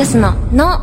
[0.00, 0.80] 乃木坂46の「の」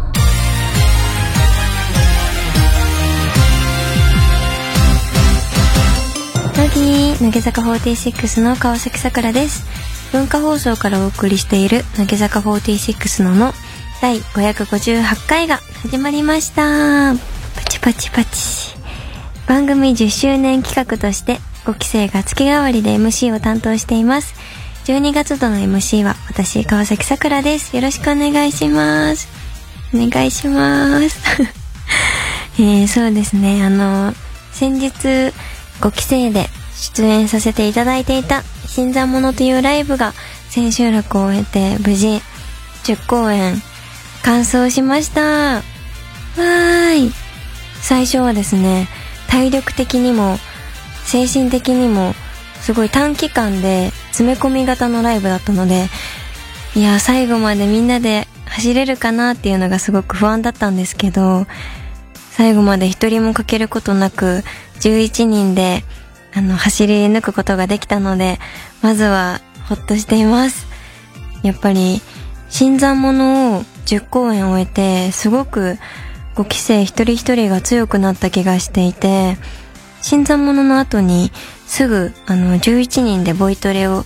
[6.55, 9.65] 乃木乃木坂46の川崎さくらです。
[10.11, 13.55] 文化放送からお送りしている乃木坂46のの。
[14.03, 17.15] 第558回が始まりました。
[17.55, 18.75] パチパチパチ。
[19.47, 24.35] 番組10周年企画として5期生が月替わりで MC を担当しています。
[24.87, 27.75] 12月度の MC は私川崎さくらです。
[27.75, 29.27] よろしくお願いします。
[29.93, 31.19] お願いします。
[32.57, 33.65] えー、そうですね。
[33.65, 34.13] あの
[34.53, 34.93] 先日
[35.81, 40.13] 5期生で出演させていただいていた新参者というライブが
[40.49, 42.21] 千秋楽を終えて無事
[42.85, 43.61] 10公演
[44.23, 45.21] 完走しました。
[45.21, 47.13] わーい。
[47.81, 48.87] 最初はですね
[49.27, 50.39] 体力的にも
[51.03, 52.15] 精神的にも
[52.61, 55.89] すごい短期間で詰め込み型のライブだったので
[56.75, 61.45] いや最後までみんなで走れるかなっていうのがすごく不安だったんですけど
[62.31, 64.43] 最後まで一人も欠けることなく
[64.79, 65.83] 11人で
[66.33, 68.39] あの走り抜くことができたので
[68.81, 70.65] まずはほっとしています。
[71.43, 72.01] やっぱり
[72.49, 75.77] 新参者を10公演終えてすごく
[76.33, 79.37] 5期生一人一人が強くなった気がしていて
[80.01, 81.31] 新参者の後に
[81.65, 84.05] すぐあの11人でボイトレを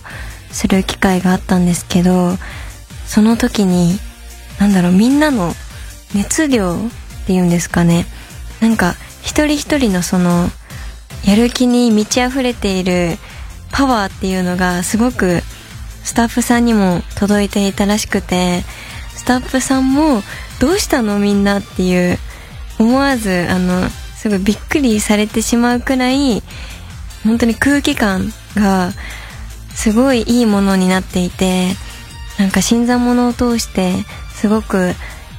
[0.50, 2.36] する機会があったんですけど
[3.06, 3.98] その時に
[4.58, 5.52] なんだろうみんなの
[6.14, 6.78] 熱量っ
[7.26, 8.06] ていうんですかね。
[8.60, 10.48] なんか一人一人のその
[11.24, 13.16] やる気に満ち溢れている
[13.70, 15.40] パワーっていうのがすごく
[16.04, 18.62] スタッフさんにも届いていたらしくて
[19.14, 20.22] スタッフさんも
[20.60, 22.18] 「どうしたのみんな」っていう
[22.78, 23.88] 思わずあの
[24.22, 26.44] すごいびっくりされてしまうくらい
[27.24, 28.92] 本当に空気感が
[29.74, 31.70] すごいいいものになっていて
[32.38, 33.92] なんか新参者を通して
[34.32, 34.92] すごく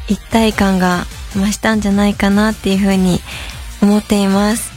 [0.09, 3.21] 一体感が増したんじゃないかなっていうふうに
[3.81, 4.73] 思っています。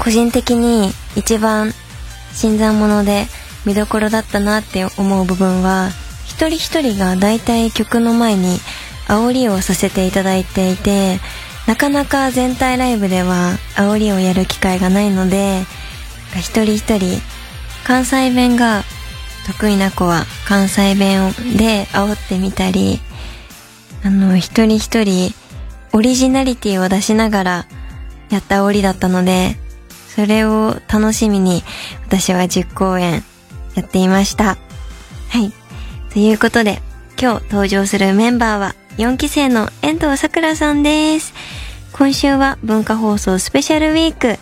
[0.00, 1.72] 個人的に一番
[2.32, 3.26] 新参者で
[3.64, 5.90] 見どころだったなって思う部分は
[6.26, 8.58] 一人一人が大体曲の前に
[9.06, 11.20] 煽りをさせていただいていて
[11.66, 15.62] なかなか全体ライブでは煽りをやる機会がないので
[16.36, 17.20] 一人一人
[17.84, 18.82] 関西弁が
[19.46, 23.00] 得意な子は関西弁で煽ってみたり
[24.04, 25.34] あの一人一人
[25.92, 27.66] オリジナリティを出しながら
[28.30, 29.56] やった煽りだったので
[30.14, 31.62] それを楽しみに
[32.06, 33.22] 私は10公演
[33.74, 34.58] やっていました。
[35.28, 35.52] はい。
[36.12, 36.82] ということで
[37.18, 41.32] 今日登場するメンバーは4期生の遠藤さくらさんです。
[41.92, 44.38] 今週は文化放送スペシャルウィーク。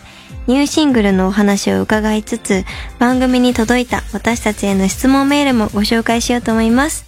[0.47, 2.65] ニューシングルのお話を伺いつつ
[2.97, 7.05] 番組に届いた私たちへの質問メールもご紹介しようと思います。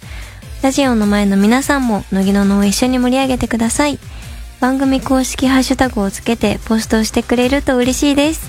[0.62, 3.98] ラジオの前の皆さんも乃木ののを一緒に盛り上げてください。
[4.60, 8.48] 番組公式ハッシュタグをつけてポストしてくれると嬉しいです。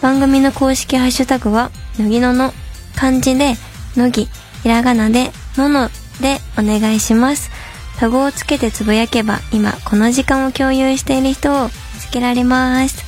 [0.00, 2.52] 番組の公式ハッシュタグは乃木のの
[2.96, 3.54] 漢字で
[3.94, 4.28] 乃木
[4.62, 7.50] ひらがなでののでお願いします。
[7.98, 11.70] タグをつけてつぶやけば今この時間を共有している人を見
[12.00, 13.04] つけられます。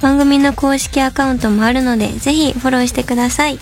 [0.00, 3.58] 番組の公式アカウントもあるのでぜひフォローしてください。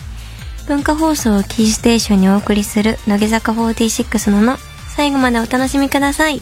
[0.66, 4.56] 文化放送をキーステーションにお送りする乃木坂46のの
[4.88, 6.40] 最後までお楽しみください。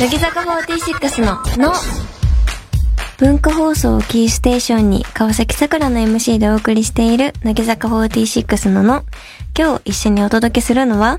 [0.00, 1.74] 乃木坂46のの
[3.18, 9.04] 文化放送をキーステーションに川崎さくらの MC でお送りしている乃木坂46のの
[9.58, 11.18] 今日一緒にお届けするのは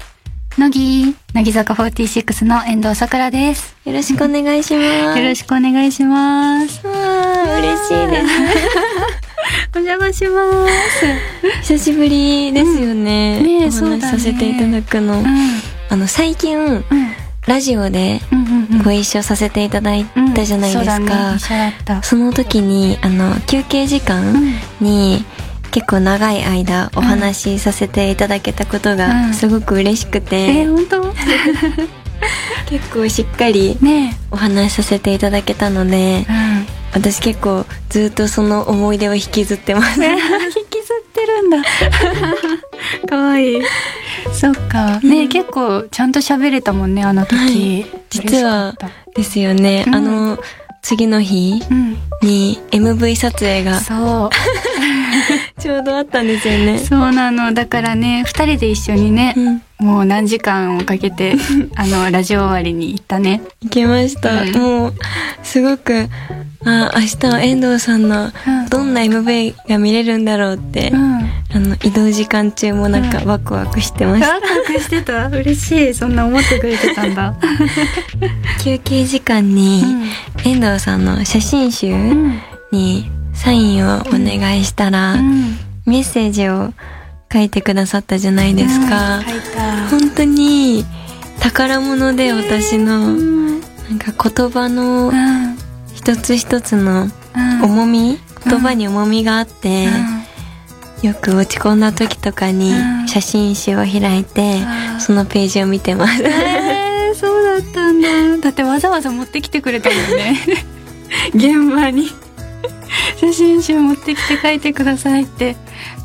[0.59, 3.77] 乃木、乃木坂46の遠藤さくらです。
[3.85, 5.17] よろしくお願いします。
[5.17, 6.81] よろしくお願いします。
[6.85, 8.27] 嬉しいです。
[9.73, 10.67] お邪魔しま
[11.63, 11.71] す。
[11.73, 13.37] 久しぶりですよね。
[13.39, 15.19] うんねえお話しさせていただくの。
[15.19, 15.25] うん。
[15.87, 16.83] あの、最近、うん。
[17.47, 18.19] ラジオで。
[18.83, 20.05] ご一緒させていただい
[20.35, 21.31] たじゃないですか。
[21.31, 21.73] うんそね。
[22.03, 24.59] その時に、あの、休憩時う間ん。
[25.69, 31.13] に、結構長い間お話しさせていただけたことうんがすごく嬉しくえて、ー、本当？
[32.69, 36.79] 結構しっかりねお話しさせていただけたのでえ。、うん。
[36.91, 40.01] 私結構ずっとその思い出を引きずってます。
[40.03, 41.57] 引きずってるんだ。
[43.07, 43.61] かわいい。
[44.33, 44.99] そっか。
[45.01, 47.85] ねえ、結構ちゃんと喋れたもんね、あの時。
[48.09, 49.83] 実は嬉しかっですよね。
[49.85, 50.39] うんあの、
[50.81, 51.61] 次の日。
[52.21, 54.29] に MV 撮影がそう。
[55.61, 56.79] ちょうどあったんですよね。
[56.79, 57.53] そうなの。
[57.53, 59.61] だからね、二人で一緒にね、うん。
[59.79, 61.35] もう何時間をかけて、
[61.75, 63.41] あの、ラジオ終わりに行ったね。
[63.61, 64.41] 行けました。
[64.43, 64.93] うんもう、
[65.43, 66.09] すごく、
[66.65, 71.19] あ明日は遠藤さんのうんどんな MV が見れるんだろうって、うん
[71.51, 77.33] あの移動時間中もなんかうんワクワクしてました、ワクワクしてた嬉しいそんな思ってくれてたんだ
[78.61, 79.83] 休憩時間に
[80.45, 82.39] 遠藤さんの写真集うん。
[82.71, 85.57] にサインをお願いしたら、うん。
[85.85, 86.73] メッセージを
[87.31, 89.23] 書いてくださったじゃないですか、うん。
[89.99, 90.85] 本当に
[91.39, 93.61] 宝物で私うのん。
[93.61, 93.65] な
[93.95, 95.57] んか言葉のうん。
[95.93, 97.63] 一つ一つのうん。
[97.63, 99.87] 重み言葉に重みがあって、
[101.03, 101.09] うん。
[101.09, 103.07] よく落ち込んだ時とかにうん。
[103.07, 104.61] 写真集を開いて
[104.93, 105.01] うん。
[105.01, 106.23] そのページを見てます。
[106.23, 106.88] えー、
[107.19, 108.37] そうだったんだ。
[108.37, 110.39] だってわざわざ持ってきてくれたもんね。
[111.35, 112.11] 現場に。
[113.19, 115.55] 写真集持ってきて書いてくださいって。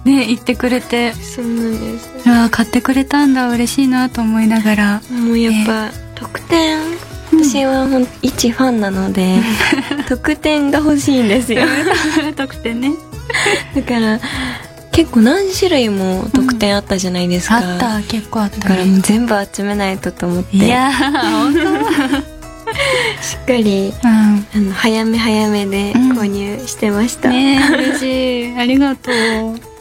[0.05, 1.13] ね言ってくれて。
[1.13, 2.11] そうなんです。
[2.27, 3.49] ああ買ってくれたんだ。
[3.49, 5.03] 嬉しいなと思いながら。
[5.11, 6.79] もうやっぱ特典。
[7.33, 9.41] 私はほん一ファンなので
[10.09, 11.65] 特典が欲しいんですよ。
[12.37, 12.93] 特典ね。
[13.75, 14.21] だから
[14.95, 20.57] 結構何種類も特典あったじゃないですか、あった結構あっだからたねもう全部集めないとと思って。
[20.57, 22.25] いやー本
[23.21, 24.15] しっかり当うん。
[24.15, 26.13] あの早め早めでうん。
[26.13, 28.59] 購入してました、ねえ嬉しい。
[28.59, 29.15] ありがとう。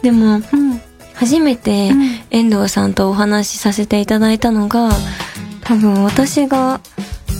[0.02, 0.82] でもうん。
[1.14, 2.20] 初めてうん。
[2.32, 4.90] 遠藤さんとお話しさせていただいたのが
[5.62, 6.82] 多分私が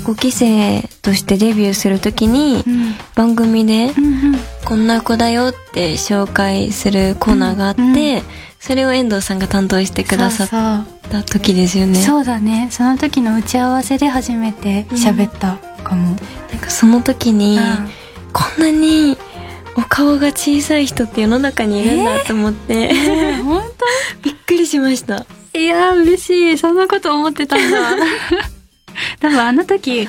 [0.06, 2.96] 5期生としてデビューする時にうん。
[3.16, 8.22] 番組でうんこんな子だよって紹介するコーナーがあって、うんうん。
[8.60, 11.96] それを遠藤さんが担当してくださった時ですよね。
[11.96, 12.70] そうだね。
[12.72, 16.16] その時の打ち合わせで初めて喋ったかも、
[16.52, 17.64] なんかその時に、うん。
[18.32, 19.18] こんなに
[19.76, 22.94] お顔が小さい人って世の中にいるんだと思って、
[23.44, 23.64] 本
[24.24, 25.26] びっくりしました。
[25.54, 26.58] 当いや嬉しい。
[26.58, 27.78] そんなこと思ってたんだ。
[29.20, 30.08] 多分あの時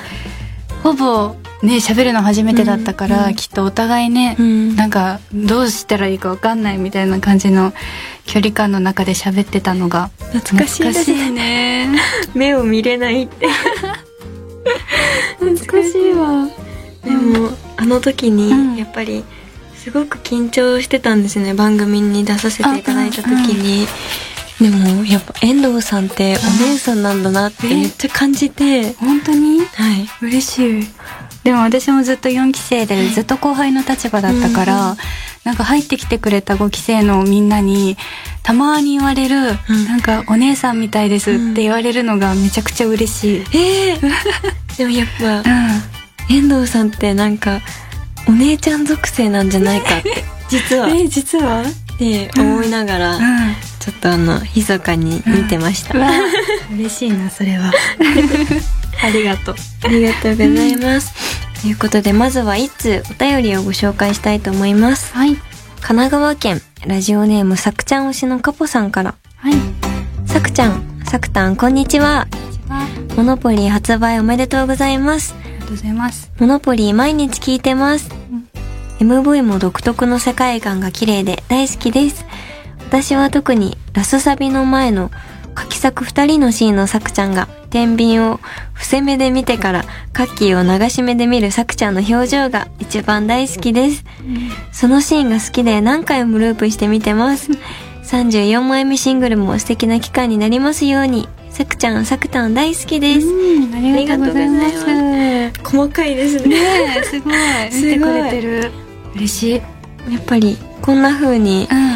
[0.83, 3.29] ほぼね喋るの初めてだったから、うん。
[3.29, 4.75] うんきっとお互いね、うん。
[4.75, 7.73] なんかどうしたらいいかわかんないみたいな感じの
[8.25, 11.89] 距離感の中で喋ってたのが懐かしいですね。
[12.33, 13.47] 目を見れないって。
[15.39, 16.47] 懐かしいわ。
[17.03, 18.75] でも、あの時にうん。
[18.75, 19.23] やっぱり
[19.75, 21.53] すごく緊張してたんですね。
[21.53, 23.87] 番組に出させていただいた時に、
[24.59, 29.59] でもやっぱ遠藤さんってお姉さんなんだなってめっちゃ感じて、本当に？
[29.59, 30.07] はい。
[30.21, 30.87] 嬉しい
[31.45, 34.97] でも私もずっと4期生でずっと後輩の立場だったから、うん
[35.45, 37.97] なんか入ってきてくれた5期生のみんなに
[38.41, 39.35] たまに言われる、
[39.69, 39.85] うん。
[39.85, 44.11] なんかお姉さんみたいですって言われるのがめちゃくちゃ嬉しい、えー、
[44.75, 46.35] でもやっぱうん。
[46.35, 47.61] 遠藤さんってなんか
[48.27, 50.87] お姉ちゃん属性なんじゃないかって 実は。
[50.87, 51.63] っえ実は？
[51.99, 53.21] て思いながら、う
[53.85, 56.09] ちょっとあの密かに見てました、んわ
[56.73, 57.71] 嬉しいなそれは
[59.03, 61.13] ありがとうありがとうございます。
[61.61, 65.13] ということで、まずは一通お便りをご紹介したいと思います。
[65.13, 65.41] はい神
[65.81, 69.13] 奈川県、ラジオネームさくちゃん推しのカポさんから。
[69.37, 69.53] はい
[70.25, 72.27] さくちゃん、さくたん、こんにちは。
[72.69, 75.35] あモノポリー発売おめでとうございます。
[75.43, 78.09] りがとうございますモノポリー毎日聞いてます。
[78.99, 82.25] MV も独特の世界観が綺麗で大好きです。
[82.95, 85.11] 私は特にラスサビの前の
[85.59, 88.39] 書き裂く二人のシーンのさくちゃんが天秤を
[88.71, 89.83] 伏せ目で見てから
[90.13, 94.05] カッキーを流し目で見るさくちゃんの表情が一番大好きです。
[94.71, 97.51] そのシーンが好きで何回もループして見てます。
[98.03, 101.27] 34枚目シングルも素敵な期間になりますように。
[101.49, 103.27] さくちゃん、さくたん大好きです。
[103.27, 106.55] うんありがとうございますありがとうござい細かいですね。
[106.55, 106.57] ね
[106.97, 108.71] え すごい見てくれてる
[109.15, 111.94] 嬉しいやっぱりこんな風にうん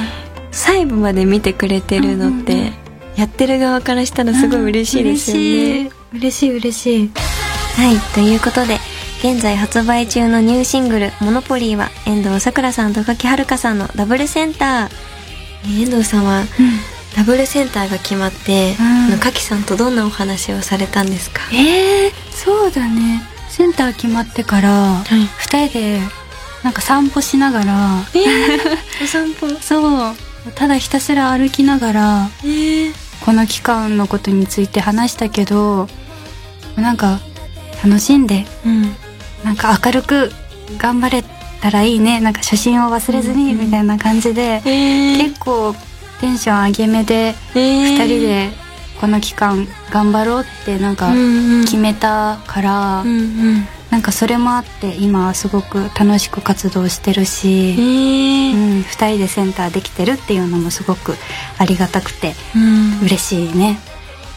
[0.52, 2.74] 細部まで見てくれてるのって、うんうんうん
[3.16, 5.92] やってる側からしたらすごい嬉しいですよね。
[6.14, 7.12] 嬉しい嬉しい嬉しい
[7.76, 8.78] はい、ということで、
[9.22, 14.90] 現在発売中のニューシングル、モノポリーは、遠藤さくらさんと柿はるかさんのダブルセンター。
[15.66, 16.44] えー遠藤さんは、
[17.18, 18.78] ダブルセンターが決まって、
[19.12, 21.42] うん柿さんとどんなお話をされたんですか？
[21.52, 25.28] えー、そうだねセンター決まってからはい。
[25.40, 26.00] 二人で
[26.64, 29.50] なんか散歩しながらえー、お散歩。
[29.60, 30.16] そう
[30.56, 32.94] ただひたすら歩きながらえー、
[33.26, 35.88] この期間のことについて話したけど
[36.76, 37.20] なんか
[37.84, 38.96] 楽しんでうん。
[39.44, 40.32] なんか明るく
[40.78, 41.24] 頑張れ
[41.62, 45.74] たらいいねなんか初心を忘れずにうんうんみたいな感じで、えー、結構
[46.20, 48.50] テンション上げ目でえー、二人で
[49.00, 53.14] この期間頑張ろうってなんかうんうん、決めたから、うんう
[53.60, 53.68] ん。
[53.90, 61.16] なんかそれもあって今はすごく楽しく活動してるえし、ー、うん、2人でセンターできてるっていうのもすごく
[61.58, 63.00] ありがたくてうん。
[63.02, 63.80] 嬉しいね、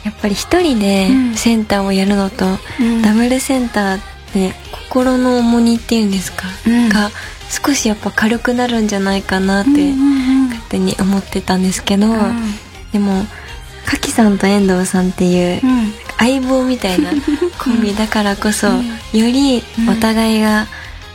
[0.05, 1.35] やっぱり一人でうん。
[1.35, 2.47] センターをやるのと、
[2.81, 3.03] うん。
[3.03, 4.01] ダブルセンター
[4.33, 4.55] で
[4.91, 6.89] 心の重荷っていうんですか、うん。
[6.89, 7.11] が
[7.51, 12.55] 少しやっぱ軽くなるんじゃないかなって勝手に思ってたんですけど、うん。
[12.93, 13.25] でも
[13.85, 15.93] かきさんと遠藤さんっていううん。
[16.19, 17.11] 相棒みたいな
[17.63, 18.87] コンビだからこそ、うん。
[18.87, 20.67] よりお互いが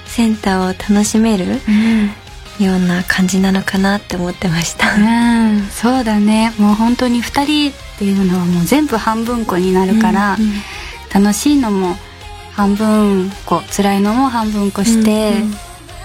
[0.05, 2.65] センターを楽しめるうん。
[2.65, 4.95] ような感じなのかなって思ってました。
[4.95, 6.53] うん、そうだね。
[6.57, 11.23] もう本当に2人っていうのはもう全部半分こになるから、うんうん。
[11.23, 11.95] 楽しいのも
[12.53, 15.51] 半分こ辛いのも半分こして、うんうん。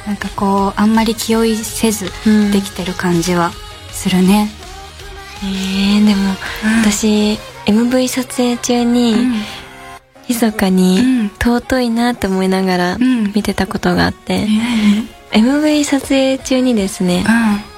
[0.07, 2.51] なんかこうあんまり気負いせずうん。
[2.51, 3.53] できてる感じは
[3.93, 4.51] するね、
[5.45, 6.35] えー、でも、
[6.83, 9.15] 私 MV 撮影中に、
[10.33, 11.31] 密かうにん。
[11.39, 13.33] 尊いなって思いながらん。
[13.35, 14.47] 見てたことがあって、
[15.33, 17.25] 何 MV 撮影中にですね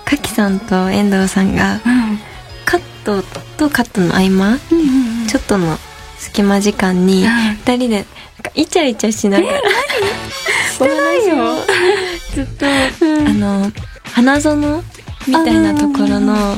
[0.05, 2.19] かきさんと遠藤さんがうん。
[2.65, 3.23] カット
[3.57, 5.77] とカットの合間うんうんちょっとの
[6.19, 7.31] 隙間時間にうん。
[7.67, 9.61] 二人でなんかイチャイチャしながら
[10.81, 11.65] お話を
[12.35, 12.67] ずっと、
[13.07, 13.29] うん。
[13.29, 13.73] あの
[14.13, 14.83] 花園
[15.27, 16.57] みたいなところの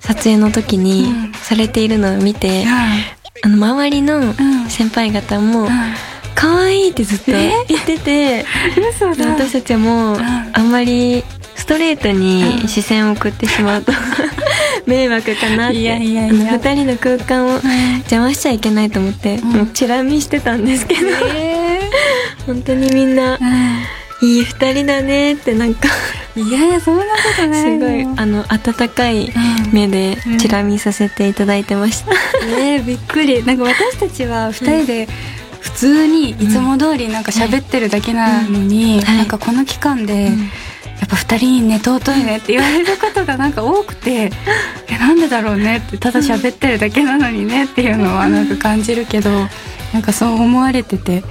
[0.00, 1.32] 撮影の時にうん。
[1.40, 2.64] されているのを見て、
[3.42, 4.34] あの周りのん。
[4.68, 5.68] 先輩方もうん
[6.34, 8.46] 「可愛いってずっと言ってて
[9.36, 10.18] 私たちもん。
[10.52, 13.92] あんまりストレートに視線を送ってしまうと
[14.86, 16.58] 迷惑かなっていやいやいや。
[16.58, 17.60] 人の空間を
[17.98, 19.44] 邪魔しちゃいけないと思って、ん。
[19.44, 21.00] もうチラ見してたんですけど、
[22.46, 23.38] 本当にみんな
[24.22, 25.88] いい二人だねってなんか
[26.36, 29.32] いやいやそんなことないすごいあの温かい
[29.72, 32.12] 目でチラ見させていただいてました、
[32.60, 33.44] えー、びっくり。
[33.44, 35.08] なんか私たちは二人で
[35.60, 39.16] 普通にいつも通りなんか喋ってるだけなのに、はい。
[39.18, 40.30] なんかこの期間で、や
[41.06, 44.30] っぱ二人にね尊いねって言われることがなんか多くて
[44.88, 49.30] えなんでだろうねってただ喋ってるだけなのにねっていうのはなんか感じるけど
[49.92, 51.24] なんかそう思われてて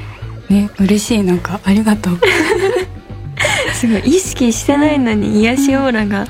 [0.49, 1.23] ね嬉しい。
[1.23, 2.19] なんかありがとう
[3.79, 6.27] すごい意識してないのに癒しオーラが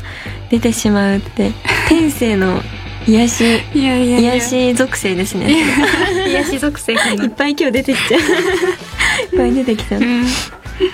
[0.51, 1.51] 出てしまうって
[1.87, 2.61] 天性の
[3.07, 5.65] 癒しいやい癒し属性ですね
[6.29, 10.25] 癒し属性かいっぱい今日出てきちゃう いっぱい出てきたうん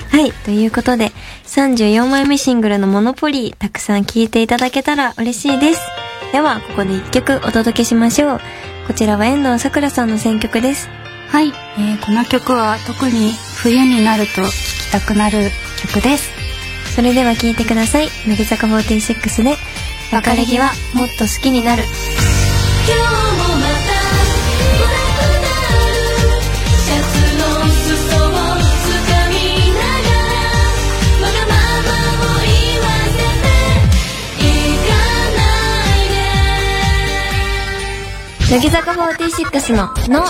[0.10, 0.32] はい。
[0.32, 1.12] ということで、
[1.46, 5.82] 34枚目シングルのモノポリー、たくさん聴いていただけたら嬉しいです。
[6.32, 8.42] では、ここで1曲お届けしましょう。
[8.88, 10.90] こちらは遠藤さくらさんの選曲です。
[11.30, 15.50] はい、えーこの曲は特に冬になると聴きたくなる
[15.82, 16.35] 曲です
[16.96, 18.08] それでは聴いてください。
[18.26, 19.58] 乃木坂46で、
[20.14, 21.84] 別れ際もっと好きになる。
[21.84, 23.96] 今日もまた
[38.50, 40.24] 乃木坂46の、の。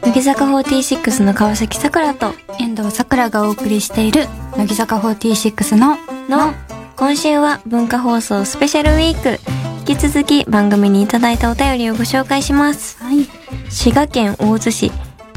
[0.00, 6.54] 乃木坂46の川崎さくらと、遠藤さくらがお送りしている乃木坂46のの、
[6.96, 9.40] 今週は文化放送スペシャルウィーク。
[9.80, 12.96] 引き続き番組にいただいたお便りをご紹介します。
[13.02, 13.26] はい。
[13.68, 14.92] 滋賀県大津市、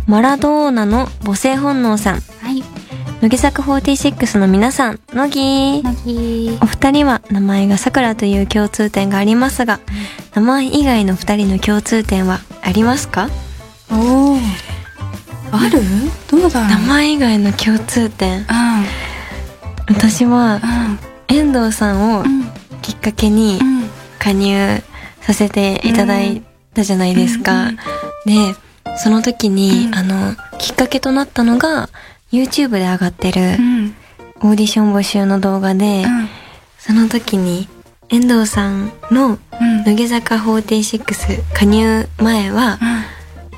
[0.06, 2.22] マラドーナの母性本能さん。
[2.42, 2.64] はい。
[3.22, 5.84] 乃木坂46の皆さん、乃木。
[5.84, 6.58] 乃木。
[6.62, 9.80] お二人は名前がさくらという共通点がありますが、
[10.36, 13.30] 名前以外の二人の共通点はありますか？
[13.92, 14.38] おお
[15.52, 15.82] ある？
[16.30, 16.70] どうだろう。
[16.70, 18.42] 名前以外の共通点。
[18.42, 18.46] うん
[19.88, 20.60] 私は、
[21.30, 21.36] うん。
[21.36, 22.44] 遠藤さんをうん
[22.82, 23.90] きっかけにうん。
[24.20, 24.82] 加入
[25.22, 26.42] させていただい
[26.74, 27.72] たじゃないですか。
[28.26, 28.56] で、
[28.98, 29.96] その時に、うん。
[29.96, 31.90] あの、きっかけとなったのが、
[32.32, 33.96] YouTube で上がってるうん。
[34.42, 36.30] オーディション募集の動画で、うん。
[36.80, 37.68] その時に、
[38.10, 39.84] 遠藤さんのうん。
[39.84, 42.80] 乃木坂46加入前は、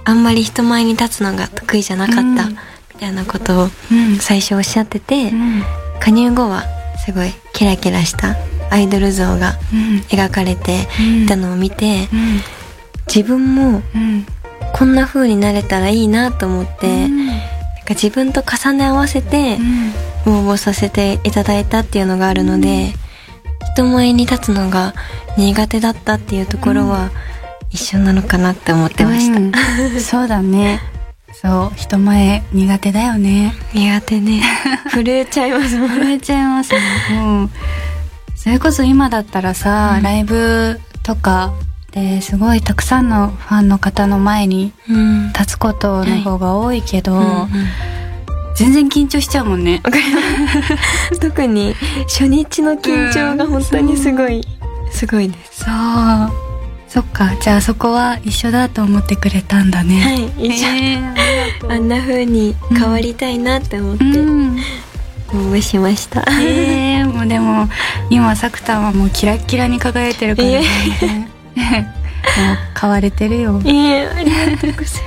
[0.06, 2.36] あんまり人前に立つのが得意じゃなかった、うん。
[2.36, 2.56] み
[3.00, 4.18] たいなことをうん。
[4.18, 5.64] 最初おっしゃってて、うん
[6.00, 6.64] 加入後は
[7.06, 8.36] すごいキラキラした
[8.70, 10.00] アイドル像がうん。
[10.10, 10.88] 描かれて
[11.24, 12.42] いたのを見て、うん。
[13.08, 14.26] 自分もうん。
[14.74, 17.28] こんな風になれたらいいなと思って、うん。
[17.28, 19.58] なんか自分と重ね合わせて
[20.26, 22.94] 応募させていただいたっていうのがあるので、
[23.74, 24.94] 人前に立つのが
[25.38, 27.10] 苦手だったっていうところは
[27.72, 29.40] 一緒なのかなって思ってました。
[29.40, 30.00] うん。
[30.00, 30.82] そうだね
[31.42, 33.54] そう人前苦手だよね。
[33.74, 34.44] 苦手ね。
[34.92, 35.90] 震えちゃいますもん。
[35.90, 36.80] 震えちゃいますね。
[37.12, 37.50] うん。
[38.36, 40.04] それこそ今だったらさ、うん。
[40.04, 41.54] ライブとか
[41.92, 45.28] ですごいたくさんのファンの方の前にうん。
[45.30, 47.22] 立つことの方が多いけど、うん。
[47.22, 47.48] うん
[48.56, 49.82] 全然緊張しちゃうもんね。
[51.22, 51.74] 特に
[52.10, 54.46] 初日の緊張が本当にすごい、
[54.92, 55.64] すごいです。
[55.64, 56.49] そう
[56.90, 60.02] そっかじゃあそこは一緒だと思ってくれたんだね。
[60.02, 60.12] は
[60.44, 60.68] い、一緒。
[60.68, 64.58] えーあんな風に変わりたいなって思ってうん。
[65.32, 67.68] 応募しました、えー、もうでも
[68.10, 70.60] 今さくたんはもうキラッキラに輝いてるからね。
[70.60, 70.66] もう
[72.80, 73.62] 変われてるよ。
[73.64, 75.02] いえありがとうございます。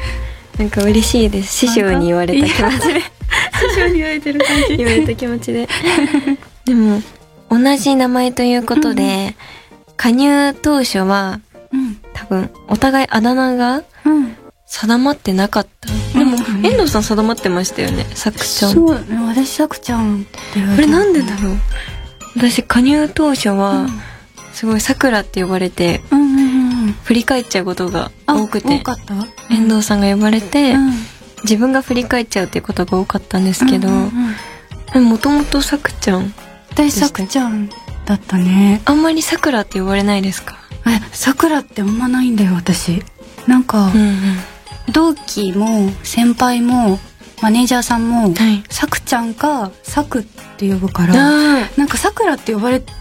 [0.58, 1.66] なんか嬉しいです。
[1.66, 3.00] 師匠に言われた気持ちで。
[3.00, 4.76] 師匠に言われてる感じ。
[4.76, 5.68] 言われた気持ちで。
[6.64, 7.02] でも
[7.50, 9.34] 同じ名前ということで、
[9.96, 11.40] 加入当初は
[11.72, 14.36] うん多分お互いあだ名がうん。
[14.66, 16.18] 定まってなかった。
[16.18, 18.72] でも、うん遠藤さん定まってましたよねさくちゃん。
[18.72, 20.24] そうね私さくちゃん。
[20.24, 20.30] こ
[20.80, 21.56] れなんでだろう。
[22.36, 24.00] 私加入当初は、うん。
[24.54, 26.38] すごいさくらって呼ばれてうんうん
[26.86, 29.14] うん振り返っちゃうことがあ多くて多かった？
[29.50, 30.92] 遠藤さんが呼ばれて、うん。
[31.42, 34.04] 自分が振り返っちゃうっていうことが多かったんですけど、うん
[34.94, 36.34] うんももともとさくちゃん
[36.70, 37.70] 私さくちゃん
[38.04, 38.82] だったね。
[38.84, 40.56] あんまりさくらって呼ばれないですか？
[40.60, 40.61] え
[41.12, 43.02] さくらってあんまないんだよ私。
[43.46, 44.16] なんか、うんうん。
[44.92, 46.98] 同期も先輩も
[47.40, 48.62] マネージャーさんもはい。
[48.68, 50.22] さくちゃんかさくっ
[50.56, 52.92] て呼ぶからあなんかさくらって呼ばれて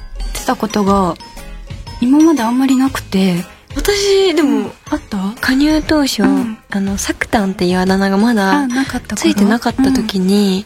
[0.46, 1.16] たことが
[2.02, 3.44] 今まであんまりなくて
[3.76, 5.34] 私でも、あった？
[5.40, 6.58] 加入当初、うん。
[6.70, 8.68] あのサクタンっていうあだ名がまあだ
[9.16, 10.66] ついてなかった時に、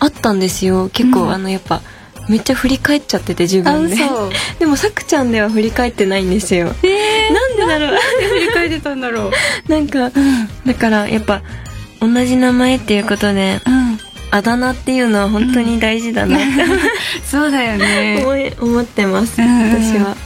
[0.00, 0.88] あったんですよ。
[0.92, 1.30] 結構、うん。
[1.32, 1.80] あのやっぱ
[2.30, 3.94] めっちゃ振り返っちゃってて自あ分で。
[3.94, 4.30] 嘘。
[4.60, 6.72] でもさくちゃんでは振り返ってないんですよ。
[6.84, 7.98] えなんでだろう。
[8.28, 9.32] 振り返ってたんだろう。
[9.68, 10.10] なんか
[10.64, 11.42] だからやっぱ
[12.00, 13.98] 同じ名前っていうことでうん。
[14.30, 16.46] あだ名っていうのは本当に大事だなって、
[17.28, 18.20] そうだよね。
[18.22, 20.16] 思い思ってます、うんうん私は、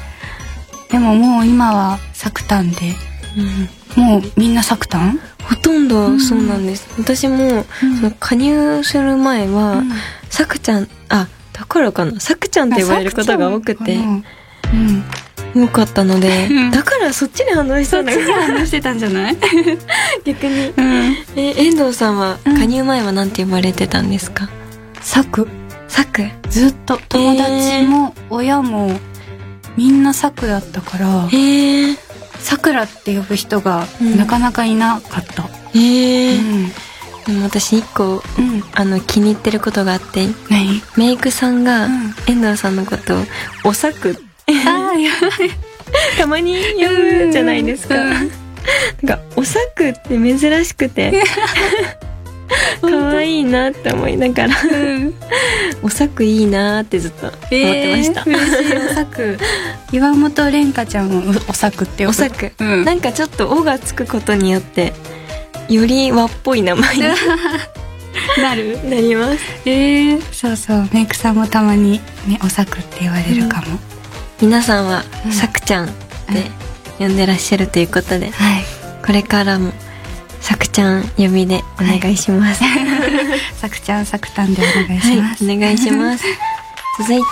[0.91, 2.95] でももう今はサクタンで。
[3.97, 5.19] もうみんなサクタン？
[5.43, 7.97] ほとんどそうなんです、私も、うん。
[7.97, 9.93] その加入する前は、うん。
[10.29, 13.95] さくちゃんあだからかなさくちゃんって呼ばれることが多くて。
[13.95, 13.99] う
[14.77, 15.05] ん。
[15.57, 16.71] 多かったので、うん。
[16.73, 19.37] だからそっちに反応したんだ話してたんじゃない？
[20.27, 20.73] 逆に。
[20.77, 21.17] うん。
[21.37, 22.59] え遠藤さんはうん。
[22.59, 24.49] 加入前はなんて呼ばれてたんですか？
[25.01, 25.47] サク
[25.87, 26.25] さく？
[26.51, 26.99] ずっと。
[27.09, 28.91] 友達も親も
[29.77, 31.29] みんなサクだったから。
[32.41, 34.17] さくらって呼ぶ人がうん。
[34.19, 35.45] なかなかいなかった。
[35.79, 36.65] へえうん。
[36.67, 36.75] でも
[37.43, 38.63] 私一個うん。
[38.75, 40.83] あの気に入ってることがあって何？
[40.97, 42.15] メイクさんがうん。
[42.27, 43.23] 遠藤さんのことを
[43.65, 44.17] おさく。
[44.67, 45.11] ああや
[46.19, 46.89] たまに呼
[47.27, 48.11] ぶじゃないですか、うん。
[48.11, 48.29] なん
[49.07, 51.23] かおさくって珍しくて
[52.81, 54.55] 可愛いなって思いながら
[55.83, 59.39] おさくいいなってずっと思ってました、えーおさく。
[59.93, 62.85] 岩本蓮香ちゃんもおさくっておさく、うん。
[62.85, 64.93] なんかちょっと「お」がつくことによって
[65.69, 67.03] より和っぽい名前に
[68.39, 68.79] なる。
[68.89, 69.39] なります。
[69.65, 70.89] えー、そうそう。
[70.93, 73.79] メイクさんもたまにねおさくって言われるかも、
[74.41, 75.33] 皆さんはうん。
[75.33, 76.51] さくちゃんって
[76.99, 78.65] 呼んでらっしゃるということで、はい。
[79.05, 79.73] これからも
[80.41, 82.63] さくちゃん呼びでお願いします、
[83.61, 86.25] さくちゃんさくたんでお願いはい、します、お願いします。
[86.99, 87.25] 続いて、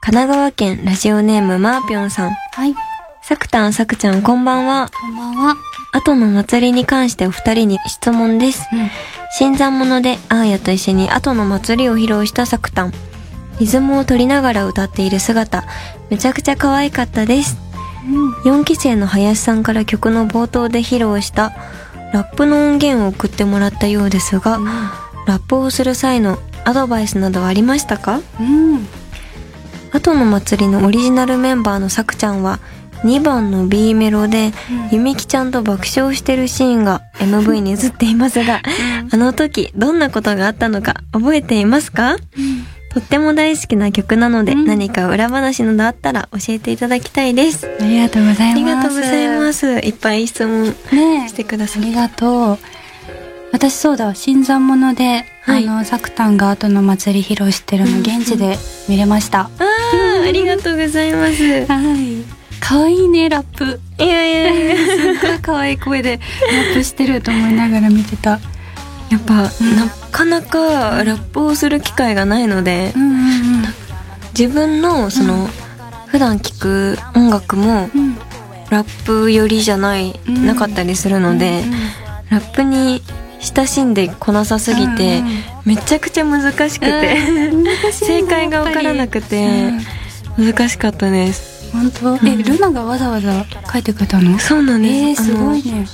[0.00, 2.30] 神奈川県ラジオネームマーピョンさん。
[2.30, 2.74] はい。
[3.22, 4.90] さくたんさくちゃんこんばんは。
[4.92, 5.56] こんばんは
[5.92, 8.68] 後の祭りに関してお二人に質問です。
[8.72, 8.90] うん
[9.32, 12.92] 新参者でアーヤと一緒に後の祭りを披露したさくたん。
[13.60, 15.62] リズムを取りながら歌っている姿、
[16.10, 17.56] めちゃくちゃ可愛かったです。
[18.44, 21.52] 4期生の林さんから曲の冒頭で披露した
[22.12, 24.58] ラップの音源を送ってもらったようですが、
[25.26, 28.20] ラップをする際のアドバイスなどはありましたか？
[28.40, 28.88] うん
[29.92, 32.58] 後の祭りのオリジナルメンバーのさくちゃんは
[33.04, 34.52] 2番の B メロで、
[34.90, 38.62] ゆみきちゃんと爆笑してるシーンが MV に映っていますが、
[39.10, 42.16] あの時どんなことがあったのか覚えていますか、
[42.92, 44.66] とっても大好きな曲なので、うん。
[44.66, 47.66] 何か裏話などあったら教えていただきたいです。
[47.80, 48.52] ありがとうございます。
[48.52, 49.66] ありがとうございます。
[49.66, 50.66] いっぱい質問
[51.28, 51.88] してくださって。
[51.88, 52.58] ありがとう。
[53.52, 54.14] 私そうだ。
[54.14, 55.68] 新参者で、はい。
[55.68, 58.56] あのさくたんが後の祭り披露してるの現地で
[58.88, 61.44] 見れました、あーありがとうございます。
[61.44, 63.80] い はい可愛いねラップ。
[63.98, 64.76] やいやいや。
[64.76, 66.22] すっごい可愛い声でラ
[66.72, 68.38] ップしてると思いながら見てた。
[69.10, 69.50] やっぱ、な
[70.12, 73.20] かなかラップをする機会がないので、うんうん
[74.38, 75.48] 自分のその、
[76.06, 78.00] 普段聴く音楽もうん。
[78.00, 78.18] うん
[78.70, 80.46] ラップ寄りじゃない、うん。
[80.46, 81.64] なかったりするので、
[82.30, 83.02] ラップに
[83.40, 87.18] 親しんでこなさすぎて、うんうんめちゃくちゃ難しくて、
[87.92, 89.72] 正解が分からなくて、
[90.38, 91.59] 難しかったです。
[91.72, 92.16] 本当？
[92.26, 94.38] えルナがわざわざ書いてくれたの？
[94.38, 95.22] そうなんです。
[95.22, 95.86] えー、すごいね。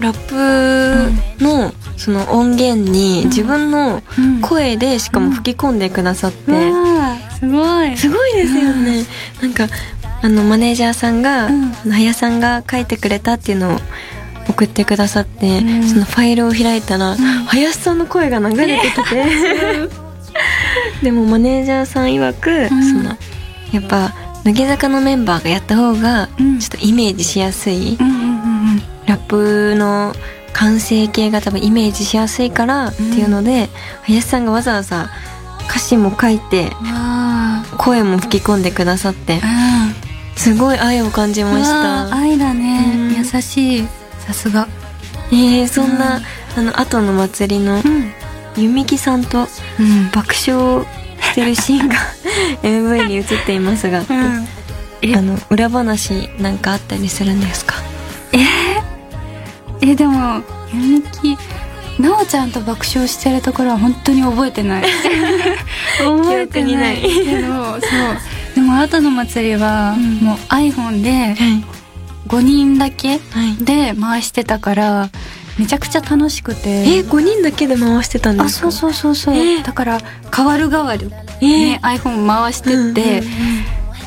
[0.00, 4.40] ラップのその音源に自分のうん。
[4.40, 6.38] 声でしかも吹き込んでくださって、
[7.38, 7.96] すごい。
[7.96, 9.04] すごいですよね、
[9.40, 9.68] なんか
[10.20, 11.70] あのマネージャーさんが、うん。
[11.70, 13.78] 林さんが書いてくれたっていうのを
[14.48, 15.82] 送ってくださって、うん。
[15.84, 19.24] そのファイルを開いたら、林さんの声が流れてきて、
[21.02, 22.68] でもマネージャーさん曰く、ん。
[22.68, 23.16] その
[23.72, 24.12] やっぱ
[24.44, 26.58] 乃木坂のメンバーがやった方がうん。
[26.58, 27.96] ちょっとイメージしやすい、
[29.06, 30.14] ラップの
[30.52, 33.68] 完成形が多分イメージしやすいからっていうので、
[34.02, 35.10] 林さんがわざわざ
[35.68, 36.70] 歌詞も書いて
[37.78, 39.92] 声も吹き込んでくださってあ
[40.36, 42.14] すごい愛を感じました。
[42.14, 43.16] 愛だね、うん。
[43.16, 43.88] 優しい。
[44.18, 44.66] さすが。
[45.30, 46.20] えー、そんな、
[46.56, 48.12] あの後の祭りのうん。
[48.56, 49.46] ゆみきさんと
[49.78, 50.10] うん。
[50.10, 50.84] 爆笑
[51.20, 51.94] してるシーンが
[52.62, 54.06] MV に映っていますが、うん。
[55.02, 55.14] え？
[55.16, 57.74] あの裏話なんかあったりするんですか？
[59.80, 59.94] え？
[59.94, 60.42] でも
[60.72, 61.36] ゆみき
[61.98, 64.84] なおちゃんと爆笑してるところは本当に覚えてない。
[65.98, 67.00] 覚えてない。
[67.02, 67.80] けどそう。
[68.54, 70.16] でも後の祭りは、うん。
[70.20, 71.64] もう iPhone ではい。
[72.28, 73.62] 5人だけはい。
[73.64, 75.10] で回してたから
[75.58, 76.70] めちゃくちゃ楽しくて。
[76.70, 78.68] えー、5人だけで回してたんですか？
[78.68, 79.58] あそうそうそうそう、え。
[79.58, 79.98] ーだから
[80.34, 81.10] 変わる変わる、
[81.40, 81.44] え。
[81.44, 82.94] ーね iPhone 回してって、うんうんうん。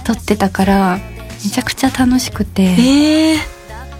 [0.03, 0.99] 撮ってたから
[1.43, 3.37] めちゃくちゃ楽しくて、えー。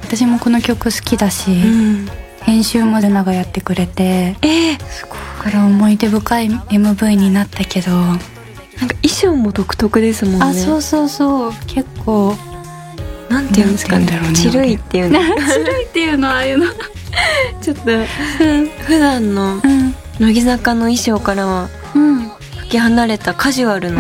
[0.04, 2.10] 私もこの曲好きだし、うん。
[2.44, 5.18] 編集もでながやってくれてえー、すごい。
[5.46, 10.46] だから思い出深い MV になったけど、なんか衣装も独特ですもんね。
[10.46, 11.54] あそうそうそう。
[11.68, 12.36] 結構
[13.30, 14.08] なんていうんですかね。
[14.36, 15.20] ちるいっていうの。
[15.42, 16.66] 白いっていうのああいうの
[17.62, 17.84] ちょっと
[18.86, 19.96] 普段のうん。
[20.20, 22.36] 乃木坂の衣装からはうん、か
[22.70, 23.92] け離れたカジュアル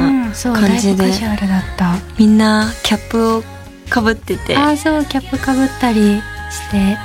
[0.51, 1.95] う、な感じでだいぶカジュアルだった。
[2.17, 3.43] みんなキャップを
[3.89, 6.97] かぶっててあそうキャップかぶったりして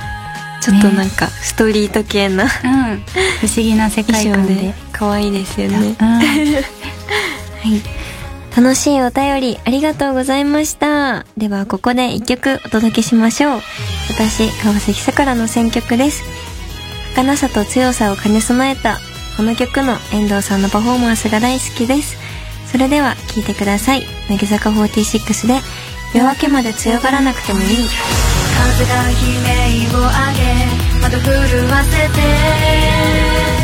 [0.61, 2.49] ちょっとなんかストリート系なうん。
[2.49, 5.77] 不思議な世界観で可愛いですよね。
[5.77, 5.95] うん。
[5.99, 6.23] は
[7.65, 8.00] い。
[8.55, 11.25] 楽しいお便りありがとうございました。
[11.37, 13.61] では、ここで一曲お届けしましょう。
[14.09, 16.23] 私、川崎さくらの選曲です。
[17.15, 18.99] 儚さと強さを兼ね備えた、
[19.37, 22.17] この曲の遠藤さんのパフォーマンスが大好きです。
[22.71, 24.03] それでは、聴いてください。
[24.29, 25.61] 乃木坂46で、
[26.13, 27.67] 夜明けまで強がらなくてもいい。
[28.61, 30.41] 風が悲鳴を上げ
[31.01, 33.60] 窓震わせて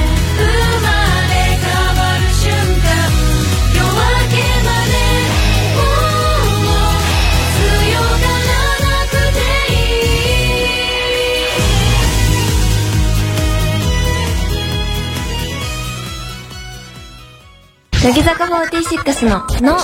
[18.03, 19.77] 乃木坂46の「の」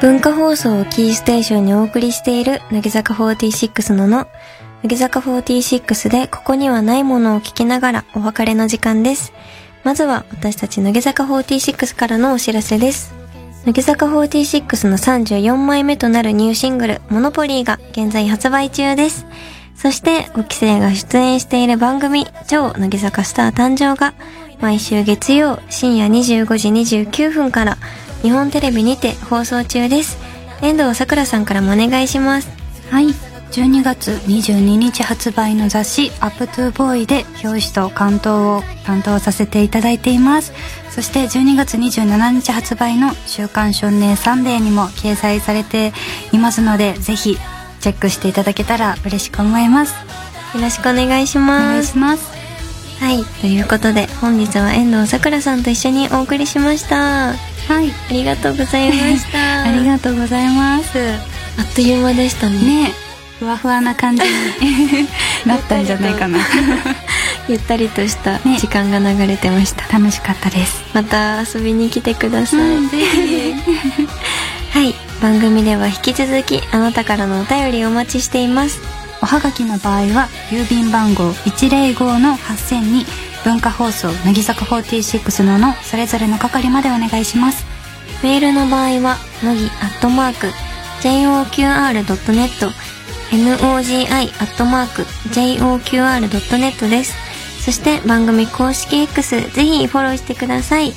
[0.00, 4.26] 文化放送をキーステーションにお送りしている乃木坂46のの
[4.82, 9.32] 乃木坂46でここにはないものを聞きながらお別れの時間です。
[9.84, 13.14] まずは私たち乃木坂46からのお知らせです。
[13.66, 19.26] 乃木坂46の34枚目となるニューシングルモノポリーが現在発売中です。
[19.80, 24.12] そして5期生が出演している番組超乃木坂スター誕生が
[24.60, 27.78] 毎週月曜深夜25時29分から
[28.22, 30.18] 日本テレビにて放送中です。
[30.60, 32.50] 遠藤さくらさんからもお願いします。
[32.90, 33.14] はい
[33.52, 40.52] 12月22日発売の雑誌「アップトゥーボーイで表紙と巻頭を担当させていただいています
[40.90, 45.94] そして12月27日発売の「週刊少年サンデー」にも掲載されて
[46.32, 47.38] いますのでぜひ
[47.80, 49.94] チェックしていただけたら嬉しく思います
[50.54, 51.62] よろしくお願いしおます。
[51.72, 52.38] 願いします
[53.00, 53.22] はい。
[53.40, 57.30] ということで、本日は遠藤さくらさんと一緒にお送りしました。
[57.30, 57.34] あ
[57.68, 59.38] はいりがとうございました。
[59.62, 60.98] ありがとうございます
[61.58, 62.58] あっという間でしたね。
[62.86, 62.92] ね
[63.38, 65.06] ふわふわな感じに
[65.46, 66.40] なったんじゃないかな
[67.48, 69.84] ゆったりとしたね時間が流れてました。
[69.96, 72.60] 楽しかったですまた遊びに来てください。
[72.60, 73.54] うんぜひ
[74.72, 74.94] はい。
[75.20, 78.80] 番組では引き続きあなたからのお便りをお待ちしています。
[79.20, 83.04] おはがきの場合は郵便番号105の8000に
[83.44, 87.78] 文化放送乃木坂46ののそれぞれの係までお願いします
[88.22, 90.48] メールの場合は、のぎアットマーク、
[91.02, 92.72] joqr.net、
[93.30, 97.14] nogi アットマーク、joqr.net です。
[97.64, 100.92] そして番組公式 X、ぜひフォローしてください。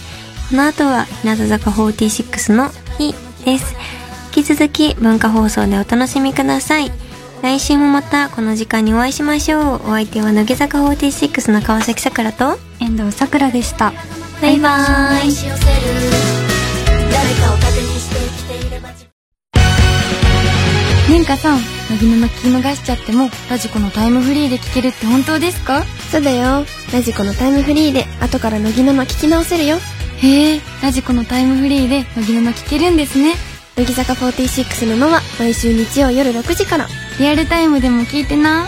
[0.50, 3.76] この後は、日向坂46の日です。
[4.36, 6.92] 引き続き文化放送でお楽しみください。
[7.42, 9.82] 来週もまたこの時間にお会いしましょう。
[9.88, 13.94] お相手は乃木坂46の川崎さくらと、遠藤さくらでした
[14.42, 15.34] バイバーイ。
[21.10, 25.84] 年花さん、乃木沼聞き逃しちゃっても、ラジコのタイムフリーで聞けるって本当ですか？
[26.10, 26.66] そうだよ。
[26.94, 29.78] ラジコのタイムフリーで後から乃木沼聞き直せるよ。
[30.22, 33.34] へえ、ラジコのタイムフリーで乃木沼聞けるんですね。
[33.76, 36.88] 乃木坂46ののは毎週日曜夜6時から
[37.20, 38.68] リアルタイムでも聞いてな